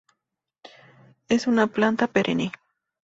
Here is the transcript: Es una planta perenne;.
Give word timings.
Es 1.29 1.45
una 1.45 1.67
planta 1.67 2.07
perenne;. 2.07 2.51